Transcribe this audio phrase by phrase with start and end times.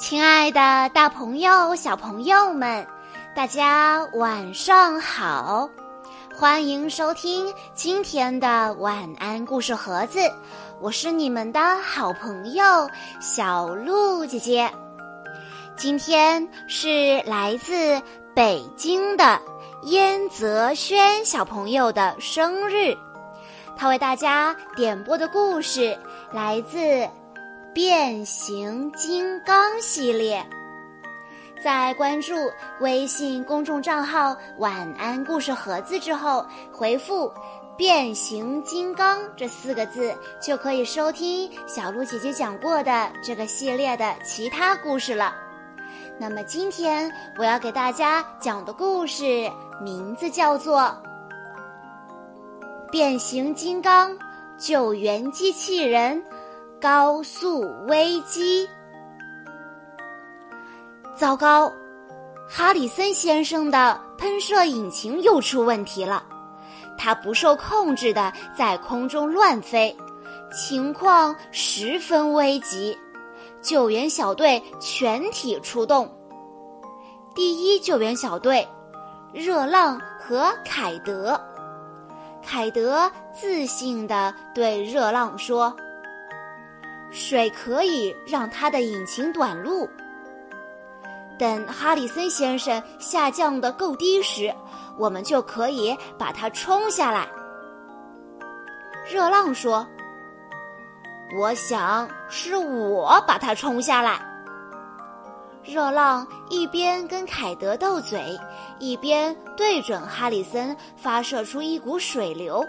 [0.00, 2.86] 亲爱的，大朋友、小朋友们，
[3.36, 5.68] 大家晚上好！
[6.34, 10.18] 欢迎收听今天的晚安故事盒子，
[10.80, 12.64] 我是你们的好朋友
[13.20, 14.70] 小鹿姐姐。
[15.76, 18.00] 今天是来自
[18.34, 19.38] 北京的
[19.82, 22.96] 燕泽轩小朋友的生日，
[23.76, 25.96] 他为大家点播的故事
[26.32, 27.06] 来自。
[27.72, 30.44] 变形金刚系列，
[31.62, 32.34] 在关注
[32.80, 37.32] 微信公众账号“晚安故事盒子”之后，回复
[37.78, 40.12] “变形金刚”这四个字，
[40.42, 45.32] 就可以收听小鹿姐姐讲过的这个系列的其他故事了。
[46.18, 49.48] 那么今天我要给大家讲的故事
[49.80, 50.80] 名字叫做
[52.90, 54.18] 《变形金刚
[54.58, 56.20] 救援机器人》。
[56.80, 58.66] 高速危机！
[61.14, 61.70] 糟糕，
[62.48, 66.24] 哈里森先生的喷射引擎又出问题了，
[66.96, 69.94] 它不受控制的在空中乱飞，
[70.50, 72.96] 情况十分危急。
[73.60, 76.10] 救援小队全体出动。
[77.34, 78.66] 第一救援小队，
[79.34, 81.38] 热浪和凯德。
[82.42, 85.76] 凯德自信地对热浪说。
[87.10, 89.88] 水可以让它的引擎短路。
[91.38, 94.54] 等哈里森先生下降的够低时，
[94.98, 97.26] 我们就可以把它冲下来。
[99.10, 99.86] 热浪说
[101.38, 104.20] ：“我想是我把它冲下来。”
[105.64, 108.38] 热浪一边跟凯德斗嘴，
[108.78, 112.64] 一边对准哈里森发射出一股水流，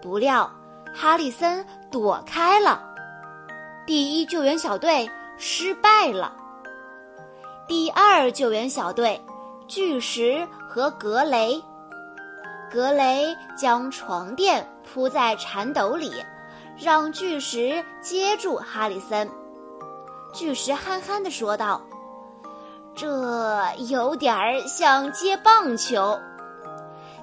[0.00, 0.50] 不料
[0.94, 2.82] 哈里森躲开了。
[3.86, 6.32] 第一救援小队失败了。
[7.68, 9.20] 第二救援小队，
[9.68, 11.62] 巨石和格雷。
[12.68, 16.12] 格雷将床垫铺在铲斗里，
[16.76, 19.30] 让巨石接住哈里森。
[20.32, 21.80] 巨石憨憨地说道
[22.96, 26.18] ：“这有点儿像接棒球。”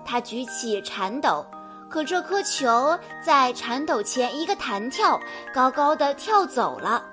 [0.05, 1.45] 他举起铲斗。
[1.93, 5.19] 可这颗球在铲斗前一个弹跳，
[5.53, 7.05] 高高的跳走了。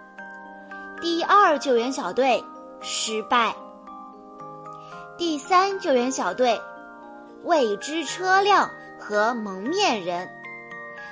[1.02, 2.42] 第二救援小队
[2.80, 3.54] 失败。
[5.18, 6.58] 第三救援小队，
[7.44, 10.26] 未知车辆和蒙面人。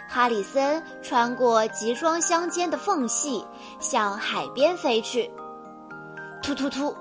[0.08, 3.44] 哈里森穿过集装箱间的缝隙，
[3.78, 5.30] 向海边飞去。
[6.42, 6.96] 突突突！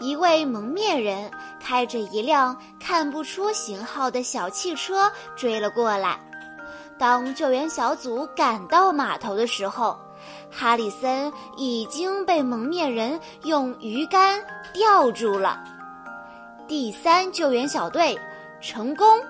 [0.00, 6.18] 一位蒙面人开着一辆看不出型号的小汽车追了过来。
[6.98, 9.98] 当救援小组赶到码头的时候，
[10.50, 14.40] 哈里森已经被蒙面人用鱼竿
[14.72, 15.62] 吊住了。
[16.66, 18.18] 第三救援小队
[18.60, 19.20] 成功。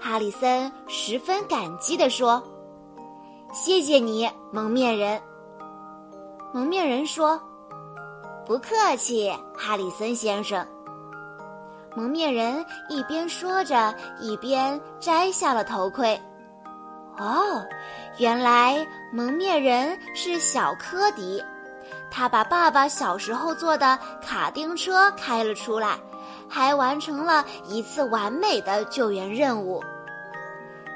[0.00, 2.42] 哈里森十分感激地说
[3.52, 5.20] ：“谢谢你，蒙面人。”
[6.54, 7.40] 蒙面人说。
[8.48, 10.66] 不客气，哈里森先生。
[11.94, 16.18] 蒙面人一边说着，一边摘下了头盔。
[17.18, 17.62] 哦，
[18.16, 21.44] 原来蒙面人是小科迪，
[22.10, 25.98] 他把爸爸小时候坐的卡丁车开了出来，
[26.48, 29.84] 还完成了一次完美的救援任务。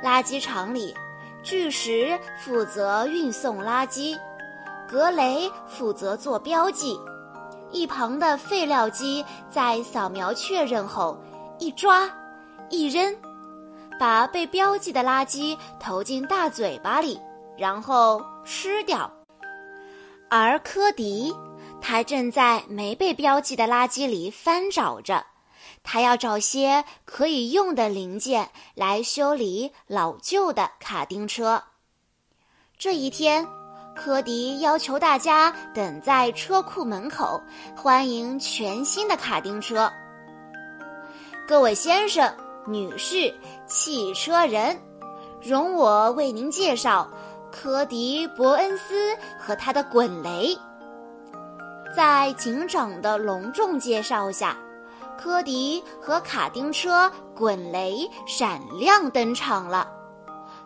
[0.03, 0.97] 垃圾场里，
[1.43, 4.19] 巨石负责运送垃圾，
[4.89, 6.99] 格雷负责做标记。
[7.73, 11.19] 一旁的废料机在扫描确认后，
[11.59, 12.09] 一抓，
[12.69, 13.17] 一扔，
[13.99, 17.19] 把被标记的垃圾投进大嘴巴里，
[17.57, 19.11] 然后吃掉。
[20.29, 21.35] 而科迪，
[21.81, 25.25] 他正在没被标记的垃圾里翻找着，
[25.83, 31.65] 他要找些可以用的零件来修理老旧的卡丁车。
[32.77, 33.49] 这一天。
[33.95, 37.41] 科迪要求大家等在车库门口，
[37.77, 39.91] 欢迎全新的卡丁车。
[41.47, 42.35] 各位先生、
[42.67, 43.33] 女士、
[43.67, 44.81] 汽车人，
[45.43, 47.09] 容我为您介绍
[47.51, 50.57] 科迪·伯恩斯和他的滚雷。
[51.95, 54.57] 在警长的隆重介绍下，
[55.19, 59.87] 科迪和卡丁车滚雷闪亮登场了。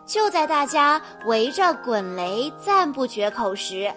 [0.07, 3.93] 就在大家围着滚雷赞不绝口时，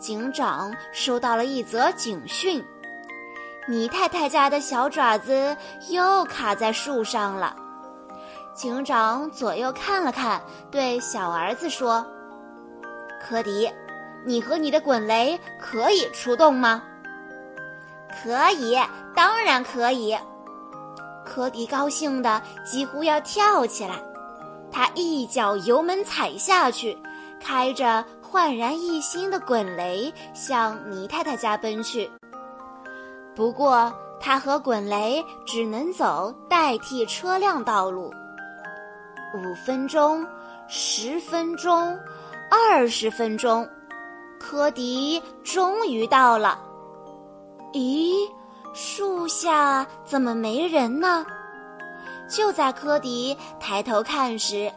[0.00, 2.62] 警长收到了一则警讯：
[3.68, 5.56] 尼太太家的小爪子
[5.90, 7.54] 又卡在树上了。
[8.52, 10.42] 警长左右看了看，
[10.72, 12.04] 对小儿子说
[13.22, 13.72] ：“科迪，
[14.26, 16.82] 你和你的滚雷可以出动吗？
[18.24, 18.76] 可以，
[19.14, 20.18] 当然可以。
[21.24, 23.94] 科迪高兴的几乎要跳起来，
[24.70, 26.96] 他一脚油门踩下去，
[27.40, 32.10] 开着焕然一新的滚雷向泥太太家奔去。
[33.34, 38.12] 不过，他和滚雷只能走代替车辆道路。
[39.34, 40.26] 五分钟，
[40.66, 41.98] 十分钟，
[42.50, 43.68] 二十分钟，
[44.40, 46.58] 科迪终于到了。
[47.72, 48.28] 咦，
[48.74, 51.24] 树下怎么没人呢？
[52.28, 54.70] 就在科迪抬头看时，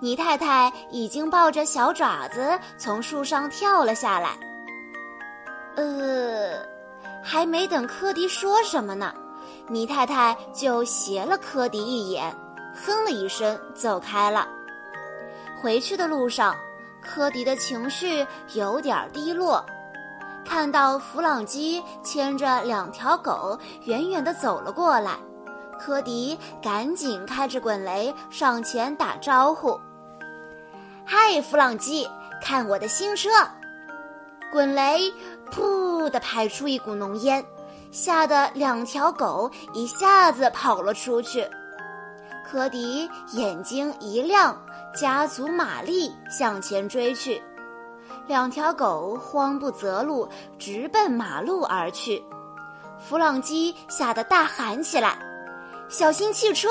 [0.00, 4.38] 泥太太已经抱着小爪子从树上跳了下来。
[5.76, 6.62] 呃，
[7.22, 9.14] 还没等科迪说什么呢，
[9.68, 12.34] 泥太太就斜了科迪一眼。
[12.72, 14.46] 哼了一声，走开了。
[15.60, 16.54] 回去的路上，
[17.02, 19.64] 科迪的情绪有点低落。
[20.44, 25.18] 看到弗朗基牵着两条狗远远地走了过来，
[25.80, 29.80] 科迪赶紧开着滚雷上前打招呼
[31.06, 32.06] ：“嗨，弗朗基，
[32.42, 33.30] 看我的新车！”
[34.52, 35.10] 滚雷
[35.50, 37.42] “噗”的排出一股浓烟，
[37.90, 41.48] 吓得两条狗一下子跑了出去。
[42.46, 44.60] 科迪眼睛一亮，
[44.94, 47.42] 加足马力向前追去。
[48.26, 50.28] 两条狗慌不择路，
[50.58, 52.22] 直奔马路而去。
[52.98, 55.16] 弗朗基吓得大喊起来
[55.90, 56.68] ：“小心汽车！”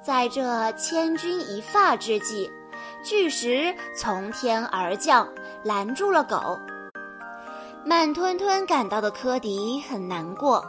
[0.00, 2.50] 在这千钧一发之际，
[3.04, 5.28] 巨石从天而降，
[5.62, 6.58] 拦住了狗。
[7.84, 10.64] 慢吞吞赶到的科迪很难过。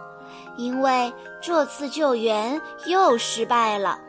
[0.58, 4.00] 因为这次救援又失败了。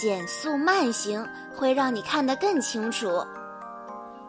[0.00, 1.26] 减速慢行
[1.56, 3.24] 会让你看得更清楚。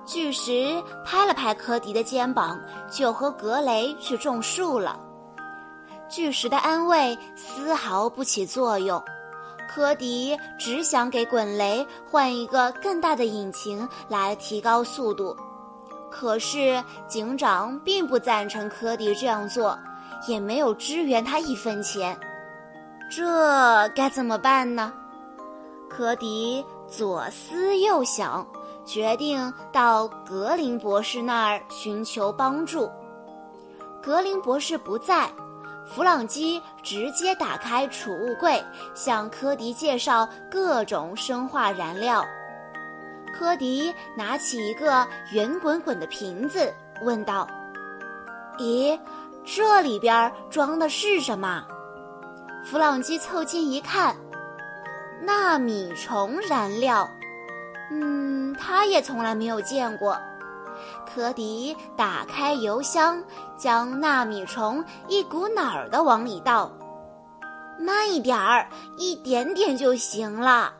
[0.05, 2.59] 巨石拍了拍科迪的肩膀，
[2.89, 4.99] 就和格雷去种树了。
[6.09, 9.01] 巨石的安慰丝毫不起作用，
[9.69, 15.35] 科迪只想给滚雷换一个更大的引擎来提高速度。
[16.11, 19.77] 可是警长并不赞成科迪这样做。
[20.27, 22.19] 也没有支援他一分钱，
[23.09, 24.91] 这该怎么办呢？
[25.89, 28.45] 科迪左思右想，
[28.85, 32.91] 决定到格林博士那儿寻求帮助。
[34.03, 35.29] 格林博士不在，
[35.93, 38.63] 弗朗基直接打开储物柜，
[38.93, 42.23] 向科迪介绍各种生化燃料。
[43.33, 46.71] 科迪拿起一个圆滚滚的瓶子，
[47.01, 47.47] 问道
[48.59, 48.97] ：“咦？”
[49.43, 51.65] 这里边装的是什么？
[52.63, 54.15] 弗朗基凑近一看，
[55.23, 57.09] 纳米虫燃料。
[57.89, 60.15] 嗯，他也从来没有见过。
[61.05, 63.23] 科迪打开油箱，
[63.57, 66.71] 将纳米虫一股脑儿的往里倒。
[67.79, 70.73] 慢一点儿，一点点就行了。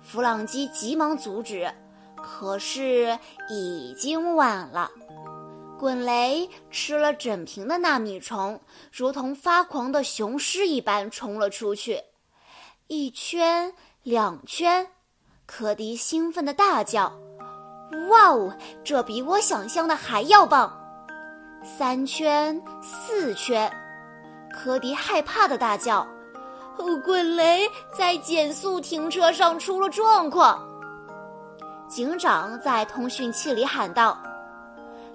[0.00, 1.72] 弗朗基急忙阻止，
[2.16, 3.18] 可是
[3.48, 4.90] 已经晚了。
[5.78, 8.60] 滚雷吃了整瓶的纳米虫，
[8.92, 12.02] 如同发狂的雄狮一般冲了出去。
[12.86, 13.72] 一圈，
[14.02, 14.86] 两圈，
[15.46, 17.12] 科迪兴奋地大叫
[18.08, 18.52] ：“哇哦，
[18.84, 20.72] 这比我想象的还要棒！”
[21.62, 23.70] 三圈，四圈，
[24.52, 26.06] 科迪害怕的大叫
[27.04, 30.66] ：“滚雷在减速停车上出了状况！”
[31.88, 34.16] 警长在通讯器里喊道。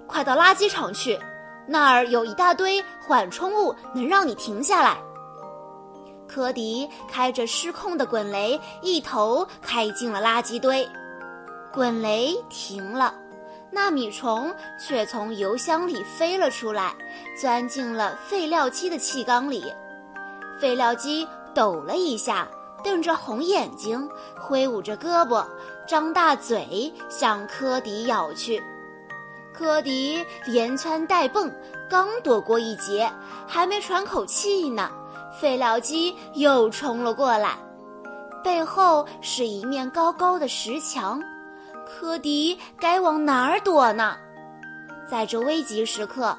[0.06, 1.18] 快到垃圾场去，
[1.66, 4.96] 那儿有一大堆缓冲物，能让你停下来。
[6.28, 10.88] 科迪开着失控的滚雷，一头开进了垃圾堆，
[11.76, 13.12] 滚雷停了，
[13.70, 16.94] 纳米虫却从油箱里飞了出来，
[17.38, 19.62] 钻进了废料机的气缸里。
[20.58, 22.48] 废料机抖了一下，
[22.82, 24.08] 瞪着红眼睛，
[24.40, 25.44] 挥舞着胳膊，
[25.86, 28.62] 张大嘴向科迪咬去。
[29.52, 31.52] 科迪连窜带蹦，
[31.90, 33.12] 刚躲过一劫，
[33.46, 34.90] 还没喘口气呢，
[35.38, 37.58] 废料机又冲了过来，
[38.42, 41.22] 背后是一面高高的石墙，
[41.86, 44.16] 科迪该往哪儿躲呢？
[45.08, 46.36] 在这危急时刻，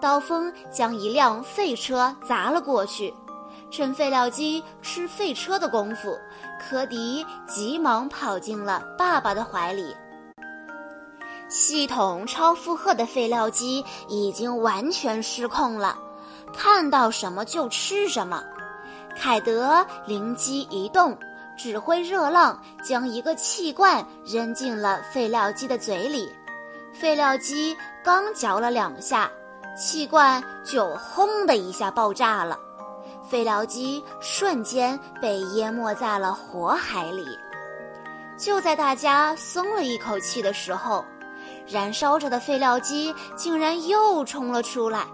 [0.00, 3.14] 刀锋将一辆废车砸了过去，
[3.70, 6.18] 趁废料机吃废车的功夫，
[6.60, 9.94] 科迪急忙跑进了爸爸的怀里。
[11.48, 15.96] 系统超负荷的废料机已经完全失控了，
[16.52, 18.42] 看到什么就吃什么。
[19.16, 21.16] 凯德灵机一动，
[21.58, 26.32] 指挥热浪将一个气罐扔进了废料机的嘴里，
[26.94, 29.28] 废料机刚嚼了两下，
[29.76, 32.56] 气罐就轰的一下爆炸了，
[33.28, 37.26] 废料机瞬间被淹没在了火海里。
[38.38, 41.04] 就在大家松了一口气的时候，
[41.66, 45.04] 燃烧着的废料机竟然又冲了出来。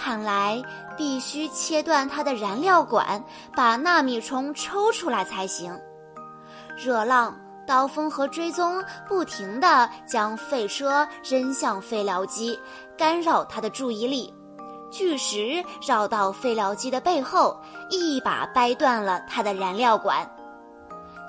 [0.00, 0.62] 看来
[0.96, 3.22] 必须切断它的燃料管，
[3.54, 5.76] 把纳米虫抽出来才行。
[6.76, 7.36] 热浪、
[7.66, 12.58] 刀锋和追踪不停地将废车扔向废料机，
[12.96, 14.32] 干扰它的注意力。
[14.90, 20.26] 巨石绕到废料机的背后，一把掰断了它的燃料管。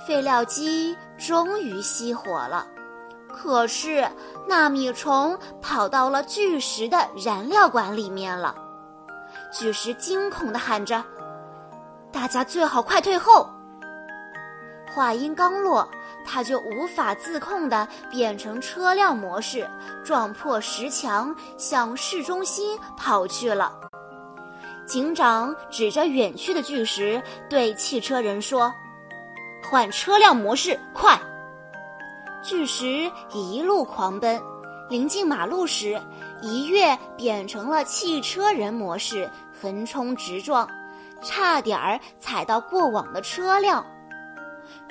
[0.08, 2.66] 废料机终于熄火了。
[3.42, 4.06] 可是，
[4.50, 8.54] 纳米虫跑到了巨石的燃料管里面了。
[9.50, 11.02] 巨石惊恐地喊着
[12.12, 13.50] ：“大家最好快退后！”
[14.94, 15.88] 话音刚落，
[16.26, 19.66] 他就无法自控地变成车辆模式，
[20.04, 23.72] 撞破石墙，向市中心跑去了。
[24.86, 28.74] 警长指着远去的巨石，对汽车人说
[29.64, 31.18] ：“换车辆模式，快！”
[32.42, 34.42] 巨石一路狂奔，
[34.90, 36.02] 临近马路时，
[36.42, 39.30] 一跃变成了汽车人模式，
[39.62, 40.68] 横冲直撞，
[41.22, 43.86] 差点儿踩到过往的车辆。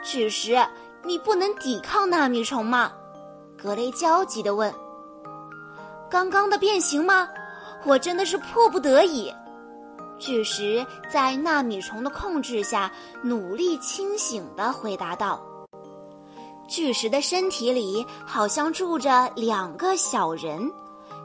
[0.03, 0.59] 巨石，
[1.05, 2.93] 你不能抵抗纳米虫吗？
[3.57, 4.73] 格雷焦急地问。
[6.11, 7.29] 刚刚的变形吗？
[7.85, 9.33] 我真的是迫不得已。
[10.19, 15.41] 巨石在纳米虫的控制下，努力清醒地回答道。
[16.69, 20.71] 巨石的身体里好像住着两个小人，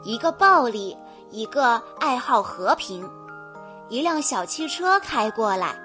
[0.02, 0.96] 一个暴力，
[1.30, 3.08] 一个爱好和平。
[3.90, 5.78] 一辆小汽车开过来，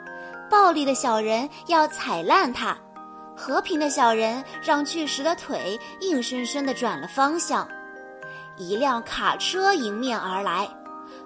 [0.50, 2.76] 暴力的小人要踩烂它，
[3.36, 7.68] 和平的小人让巨石的腿硬生生地转了方向。
[8.58, 10.70] 一辆卡车迎面而来，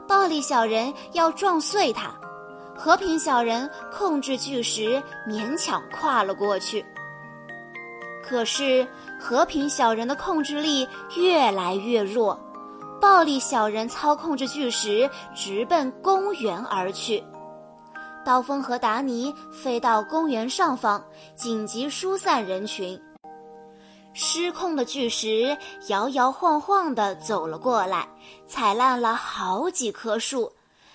[0.07, 2.11] 暴力小人要撞碎它，
[2.75, 6.83] 和平小人控制巨石勉强跨了过去。
[8.25, 8.87] 可是，
[9.19, 10.87] 和平小人的控制力
[11.17, 12.39] 越来越弱，
[13.01, 17.21] 暴力小人操控着巨石直奔公园而去。
[18.25, 21.03] 刀锋和达尼飞到公园上方，
[21.35, 22.99] 紧急疏散人群。
[24.13, 28.07] 失控的巨石摇摇晃晃地走了过来，
[28.47, 30.53] 踩烂了好几棵树，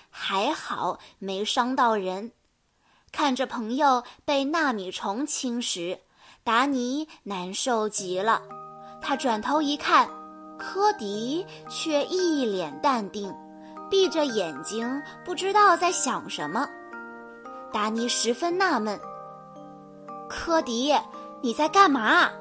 [0.09, 2.31] 还好没伤到人。
[3.11, 5.99] 看着朋友被纳米虫侵蚀。
[6.49, 8.41] 达尼难受极了，
[8.99, 10.09] 他转头一看，
[10.57, 13.31] 科迪却一脸淡定，
[13.87, 16.67] 闭着眼睛，不知道在想什么。
[17.71, 18.99] 达尼十分纳闷
[20.27, 20.91] ：“科迪，
[21.39, 22.31] 你在干嘛？”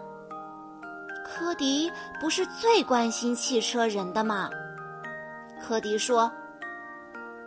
[1.23, 4.49] 科迪不是最关心汽车人的吗？
[5.63, 6.33] 科迪说：“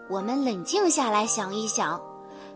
[0.08, 2.00] 我们冷静下来想一想。”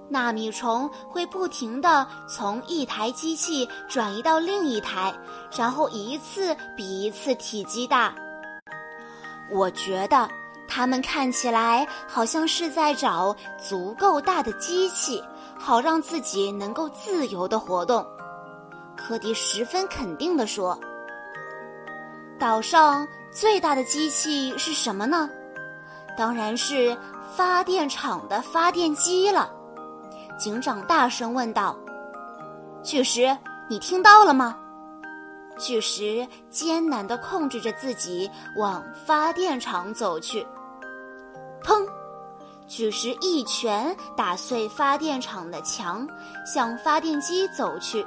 [0.08, 5.14] 纳米虫会不停地从一台机器转移到另一台，
[5.58, 8.14] 然后一次比一次体积大。
[9.52, 10.30] 我觉得
[10.68, 15.24] 它们看起来好像是在找足够大的机器，
[15.58, 18.06] 好让自己能够自由地活动。
[18.96, 20.80] 科迪十分肯定地说
[22.40, 25.30] ：“岛上最大的机器是什么呢？
[26.18, 26.98] 当然是
[27.36, 29.52] 发电厂的发电机了。”
[30.38, 31.78] 警长大声问道
[32.84, 33.36] ：“巨石，
[33.70, 34.58] 你听到了吗？”
[35.58, 40.46] 巨石艰难地控制着自己往发电厂走去。
[41.64, 41.88] 砰！
[42.68, 46.06] 巨石一拳打碎发电厂的墙，
[46.46, 48.06] 向发电机走去。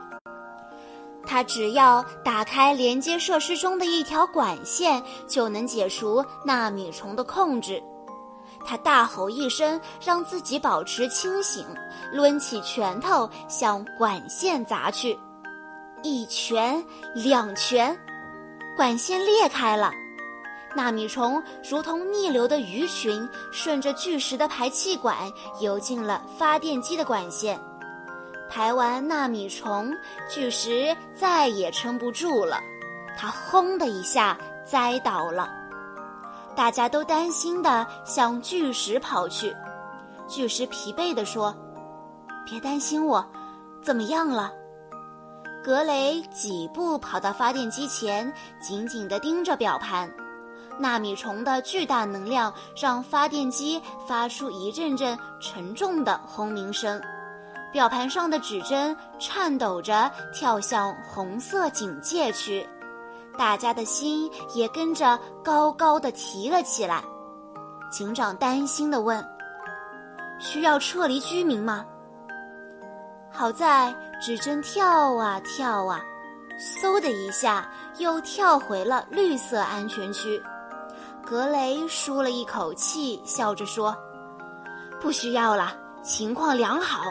[1.26, 7.82] 他只要打开连接设施中的一条管线，就能解除纳米虫的控制。
[8.68, 11.64] 他大吼一声，让自己保持清醒，
[12.12, 15.18] 抡起拳头向管线砸去。
[16.02, 16.84] 一拳，
[17.14, 17.98] 两拳，
[18.76, 19.90] 管线裂开了。
[20.76, 25.16] 纳米虫如同逆流的鱼群，顺着巨石的排气管
[25.62, 27.58] 游进了发电机的管线。
[28.50, 29.96] 排完纳米虫，
[30.28, 32.60] 巨石再也撑不住了，
[33.16, 35.54] 它轰的一下栽倒了。
[36.58, 39.54] 大家都担心地向巨石跑去，
[40.26, 41.54] 巨石疲惫地说
[42.44, 43.24] ：“别担心我，
[43.80, 44.50] 怎么样了？”
[45.62, 50.12] 格雷几步跑到发电机前，紧紧地盯着表盘。
[50.80, 57.00] 纳米虫的巨大能量让发电机发出一阵阵沉重的轰鸣声，
[57.72, 62.68] 表盘上的指针颤抖着跳向红色警戒区。
[63.38, 67.02] 大家的心也跟着高高的提了起来。
[67.88, 69.25] 警长担心地问
[70.40, 71.87] ：“需要撤离居民吗？”
[73.30, 76.00] 好在指针跳啊跳啊，
[76.59, 80.42] 嗖的一下又跳回了绿色安全区。
[81.25, 83.97] 格雷舒了一口气，笑着说
[85.00, 87.02] ：“不需要了，情况良好。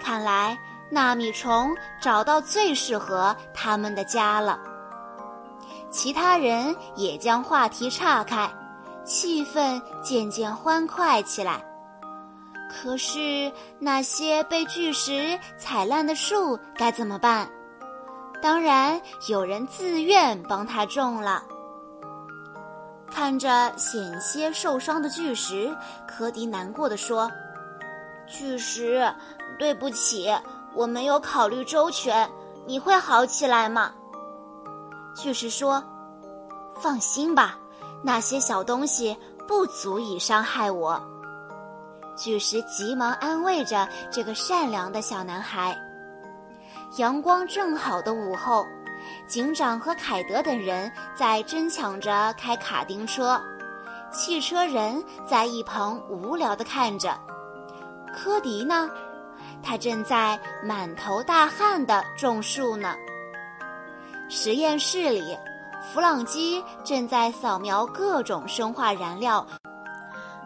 [0.00, 0.58] 看来
[0.90, 4.58] 纳米虫找到最适合他们的家了。”
[5.92, 8.50] 其他人也将话题岔开，
[9.04, 11.62] 气氛渐渐欢快起来。
[12.68, 17.46] 可是那些被巨石踩烂的树该怎么办？
[18.40, 21.42] 当然有人自愿帮他种了。
[23.08, 25.76] 看着险些受伤的巨石，
[26.08, 27.30] 科迪难过的说
[28.26, 29.14] ：“巨石，
[29.58, 30.34] 对不起，
[30.74, 32.28] 我没有考虑周全。
[32.66, 33.92] 你会好起来吗？”
[35.14, 35.82] 巨石说
[36.80, 37.58] ：“放心吧，
[38.02, 39.16] 那些小东西
[39.46, 41.00] 不足以伤害我。”
[42.16, 45.76] 巨石急忙安慰着这个善良的小男孩。
[46.96, 48.64] 阳光正好的午后。
[49.26, 53.40] 警长和凯德等人在争抢着开卡丁车，
[54.12, 57.18] 汽车人在一旁无聊的看着。
[58.14, 58.88] 科迪呢？
[59.60, 62.94] 他正在满头大汗的种树呢。
[64.34, 65.36] 实验室里，
[65.92, 69.46] 弗朗基正在扫描各种生化燃料。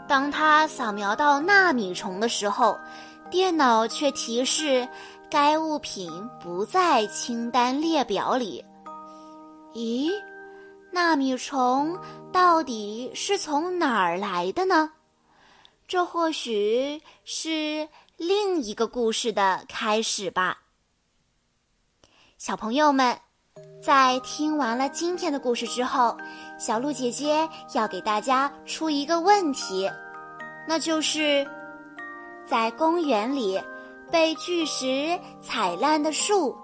[0.09, 2.77] 当他扫描到纳米虫的时候，
[3.31, 4.87] 电脑却提示。
[5.29, 8.65] 该物品不在清单列表里。
[9.75, 10.09] 咦，
[10.93, 11.99] 纳米虫
[12.33, 14.93] 到底是从哪儿来的呢？
[15.89, 20.59] 这或许是另一个故事的开始吧。
[22.39, 23.19] 小朋友们，
[23.81, 26.17] 在听完了今天的故事之后，
[26.59, 29.91] 小鹿姐姐要给大家出一个问题，
[30.67, 31.47] 那就是
[32.47, 33.61] 在公园里。
[34.09, 36.57] 被巨石踩烂的树，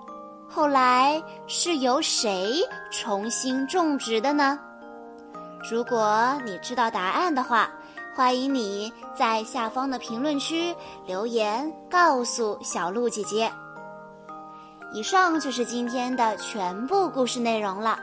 [0.48, 2.60] 后来是由谁
[2.92, 4.56] 重新种植的呢？
[5.68, 7.68] 如果你知道答案的话，
[8.14, 10.72] 欢迎你在下方的评论区
[11.04, 13.50] 留言告诉小鹿姐姐。
[14.92, 17.98] 以上就是今天的全部故事内容了。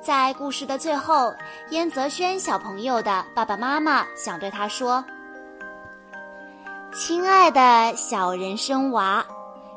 [0.00, 1.34] 在故事的最后，
[1.70, 5.04] 燕泽轩小朋友的爸爸妈妈想对他说。
[6.92, 9.24] 亲爱的小人参娃，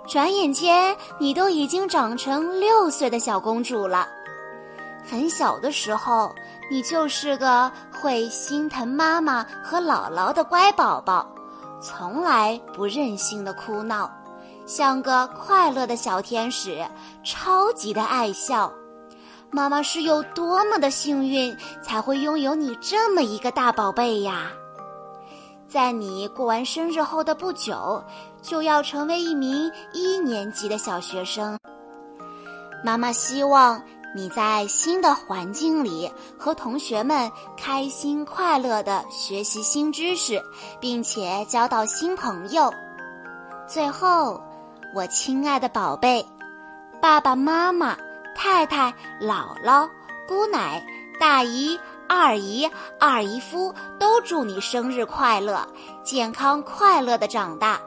[0.07, 4.07] 转眼间你都已经长成六岁的小公主了。
[5.09, 6.33] 很小的时候，
[6.69, 11.27] 你就是个会心疼妈妈和姥姥的乖宝宝，
[11.81, 14.11] 从来不任性的哭闹，
[14.67, 16.85] 像个快乐的小天使，
[17.23, 18.71] 超级的爱笑。
[19.49, 24.51] 妈妈是有多么的幸运，才会拥有你这么一个大宝贝呀！
[25.69, 28.03] 在你过完生日后的不久，
[28.41, 31.57] 就要成为一名一年级的小学生。
[32.83, 33.81] 妈妈希望
[34.13, 40.43] 你在新的环境里和同学们开心快乐的学习新知识，
[40.81, 42.69] 并且交到新朋友。
[43.65, 44.41] 最后，
[44.97, 46.25] 我亲爱的宝贝，
[46.99, 47.95] 爸爸妈妈、
[48.35, 49.87] 太太、姥姥、
[50.27, 50.83] 姑奶、
[51.19, 51.79] 大姨。
[52.09, 52.67] 二姨、
[52.99, 55.67] 二姨夫都祝你生日快乐，
[56.03, 57.79] 健康快乐的长大。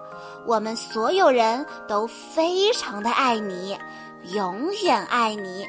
[0.47, 3.77] 我们所有人都非常的爱你，
[4.33, 5.67] 永远爱你。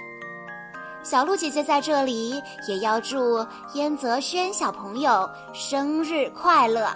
[1.01, 6.87] 小鹿姐姐在这里也要祝燕泽轩小朋友生日快乐，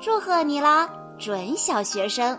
[0.00, 0.86] 祝贺你啦，
[1.18, 2.38] 准小学生。